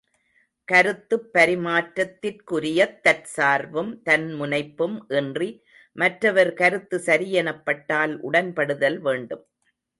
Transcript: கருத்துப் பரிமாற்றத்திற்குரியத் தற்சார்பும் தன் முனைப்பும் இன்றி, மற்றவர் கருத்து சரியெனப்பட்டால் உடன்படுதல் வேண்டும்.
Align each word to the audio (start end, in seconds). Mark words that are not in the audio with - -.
கருத்துப் 0.67 1.29
பரிமாற்றத்திற்குரியத் 1.33 2.95
தற்சார்பும் 3.01 4.01
தன் 4.01 4.33
முனைப்பும் 4.33 4.97
இன்றி, 5.09 5.49
மற்றவர் 5.95 6.53
கருத்து 6.53 6.99
சரியெனப்பட்டால் 7.05 8.15
உடன்படுதல் 8.23 8.99
வேண்டும். 8.99 9.45